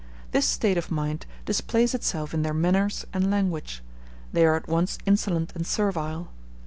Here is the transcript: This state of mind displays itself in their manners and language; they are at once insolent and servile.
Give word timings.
This 0.31 0.47
state 0.47 0.79
of 0.79 0.89
mind 0.89 1.27
displays 1.45 1.93
itself 1.93 2.33
in 2.33 2.41
their 2.41 2.55
manners 2.55 3.05
and 3.13 3.29
language; 3.29 3.83
they 4.33 4.47
are 4.47 4.55
at 4.55 4.67
once 4.67 4.97
insolent 5.05 5.51
and 5.53 5.63
servile. 5.67 6.29